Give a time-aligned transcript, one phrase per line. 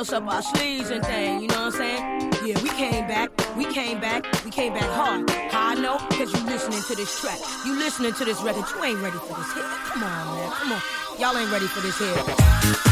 [0.00, 1.42] else up our sleeves and thing.
[1.42, 2.32] You know what I'm saying?
[2.46, 3.30] Yeah, we came back.
[3.54, 4.24] We came back.
[4.46, 5.28] We came back hard.
[5.52, 5.98] How I know?
[6.16, 7.38] Cause you listening to this track.
[7.66, 8.64] You listening to this record.
[8.74, 9.64] You ain't ready for this hit.
[9.64, 10.50] Come on, man.
[10.52, 10.82] Come on.
[11.18, 12.89] Y'all ain't ready for this hit.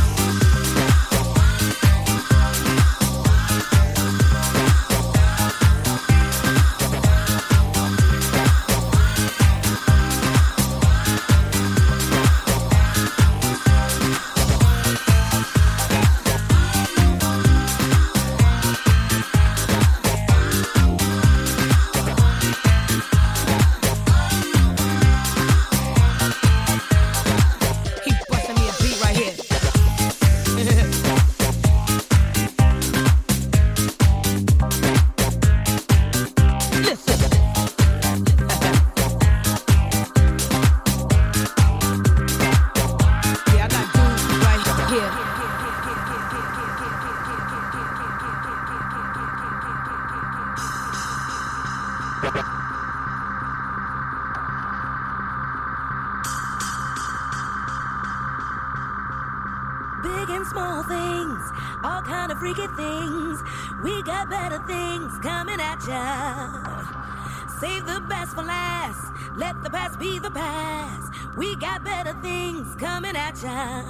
[70.28, 71.36] The past.
[71.36, 73.84] We got better things coming at ya.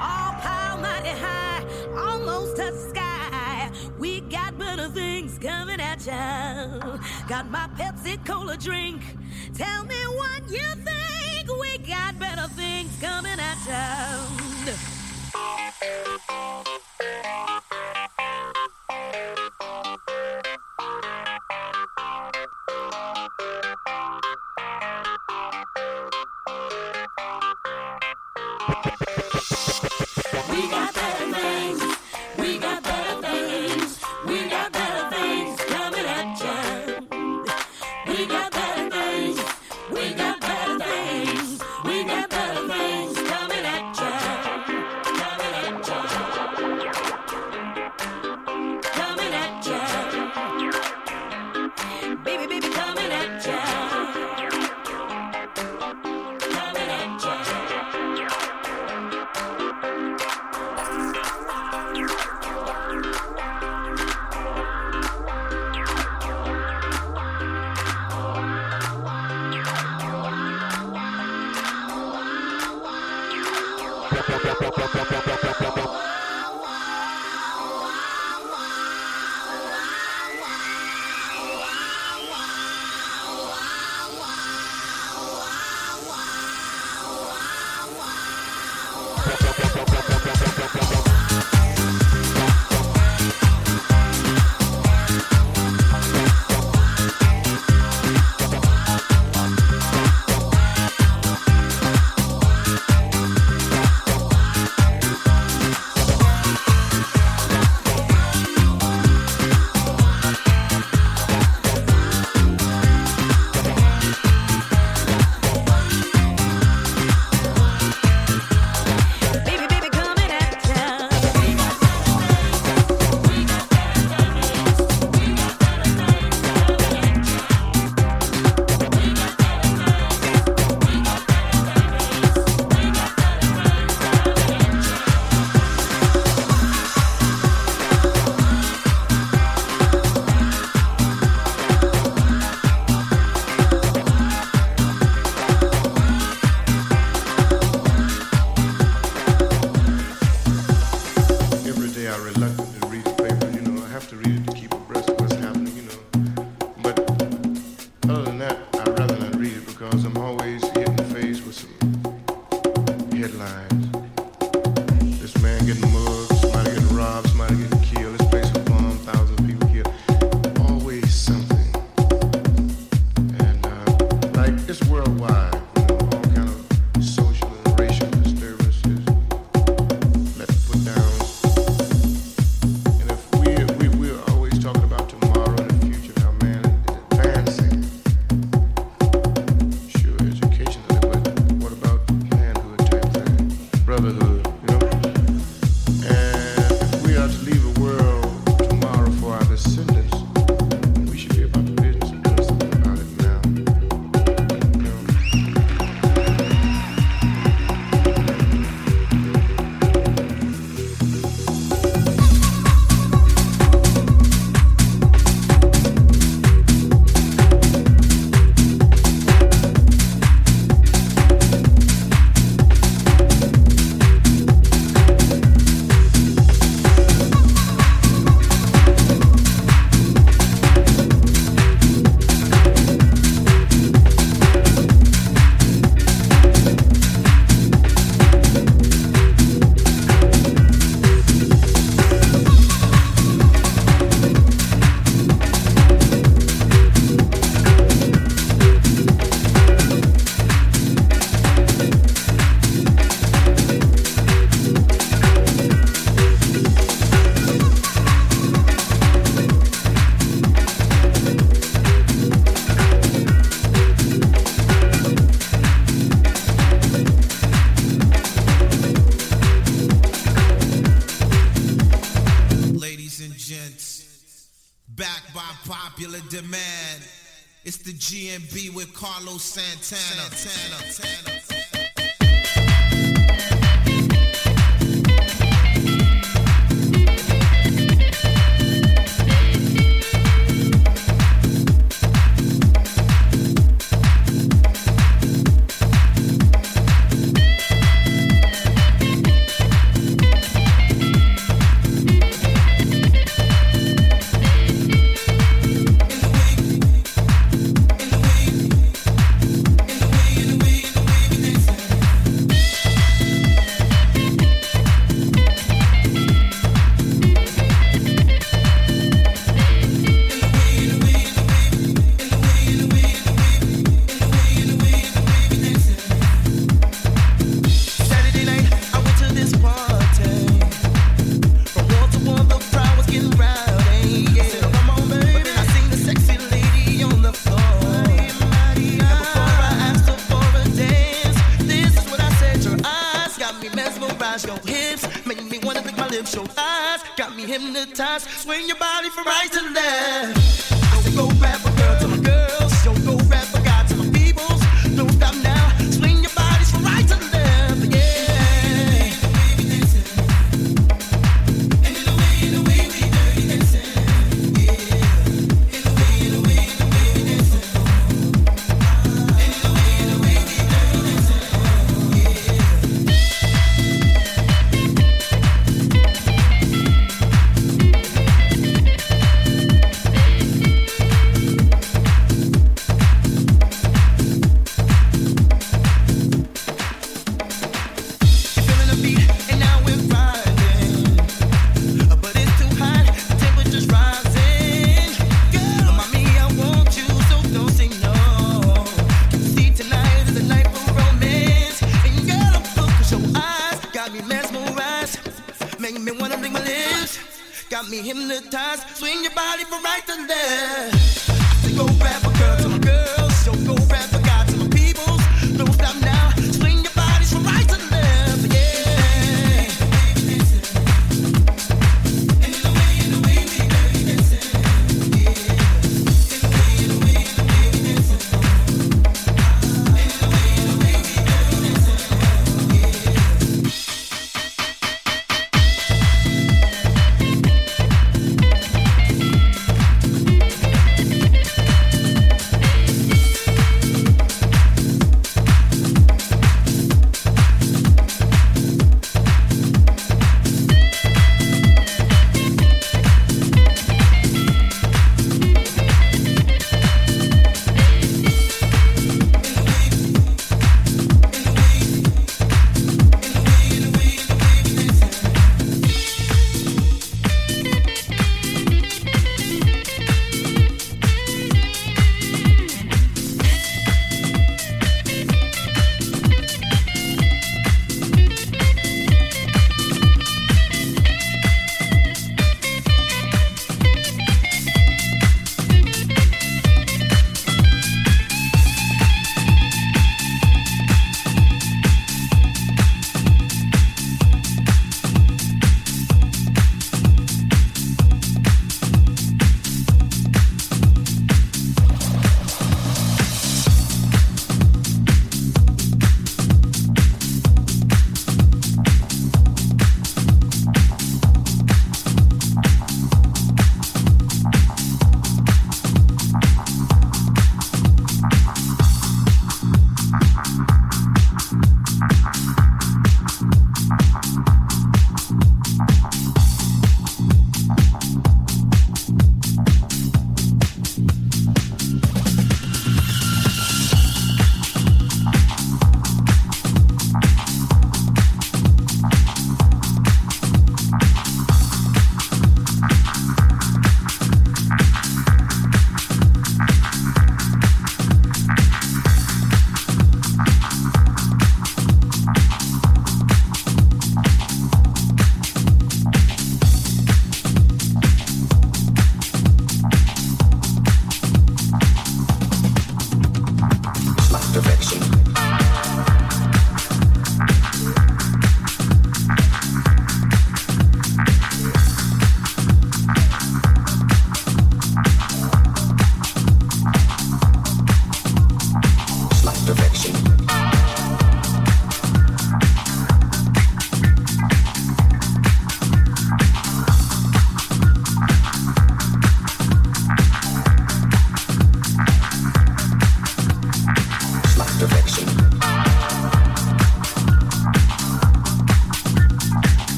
[0.00, 1.64] All power mighty high,
[1.96, 3.70] almost touch the sky.
[3.98, 6.98] We got better things coming at ya.
[7.28, 9.02] Got my Pepsi Cola drink.
[9.54, 11.60] Tell me what you think.
[11.60, 13.99] We got better things coming at ya.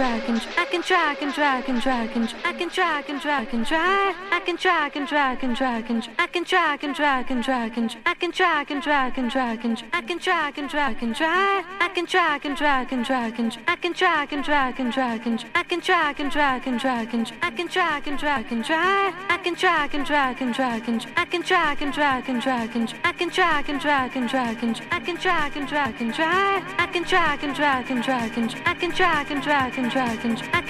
[0.00, 3.10] Track and track and I can track and track and track and I can track
[3.10, 6.82] and track and track I can track and track and track and I can track
[6.82, 10.18] and track and track and I can track and track and track and I can
[10.18, 13.92] track and track and track I can track and track and track and I can
[13.92, 17.50] track and track and track and I can track and track and track and I
[17.50, 21.24] can track and track and track I can track and track and track and I
[21.24, 24.84] can track and track and track and I can track and track and track and
[24.90, 28.54] I can track and track and track I can track and track and track and
[28.64, 30.69] I can track and track and track and I can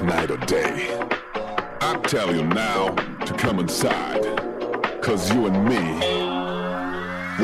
[0.00, 0.98] night or day.
[1.80, 2.90] I tell you now
[3.26, 4.22] to come inside.
[5.02, 5.82] Cause you and me,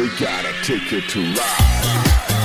[0.01, 2.38] we gotta take it to ride.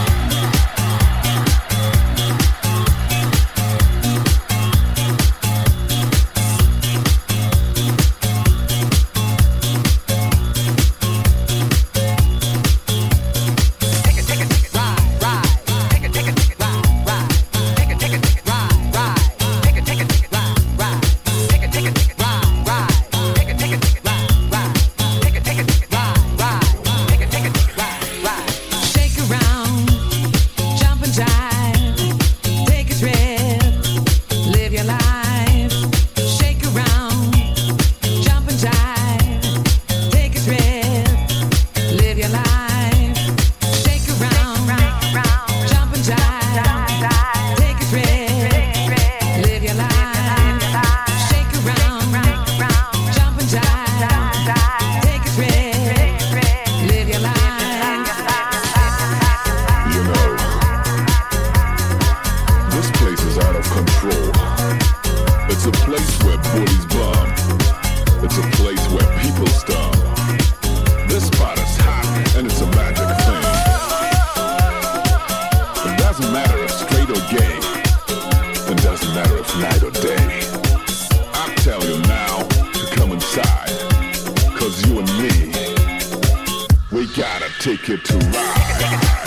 [87.63, 89.22] Take it to ride.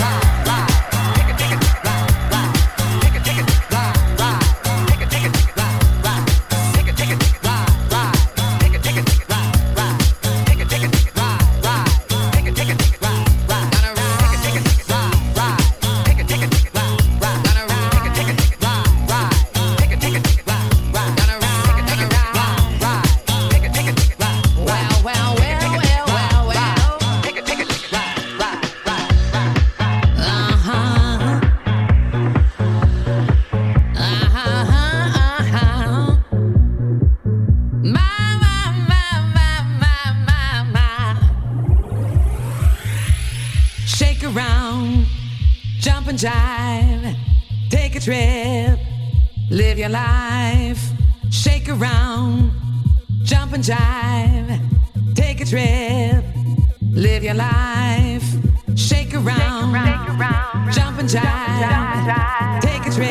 [60.72, 63.10] Jump and jive, take a trip,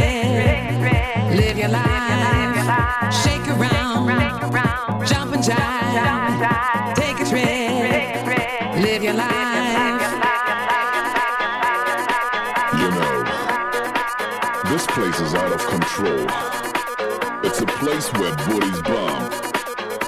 [1.36, 4.08] live your life, shake around,
[5.08, 8.26] jump and jive, take a trip,
[8.82, 10.02] live your life.
[12.80, 13.24] You know,
[14.70, 16.28] this place is out of control.
[17.44, 19.34] It's a place where booties bump.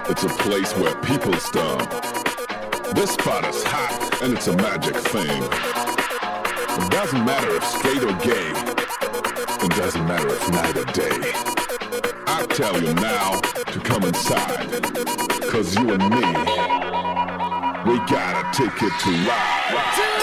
[0.10, 1.90] It's a place where people stomp.
[2.96, 6.07] This spot is hot and it's a magic thing.
[6.80, 8.52] It doesn't matter if straight or gay.
[9.66, 11.32] It doesn't matter if night or day.
[12.28, 14.84] I tell you now to come inside.
[15.50, 16.28] Cause you and me,
[17.92, 20.16] we got a ticket to ride.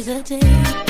[0.00, 0.89] Lady,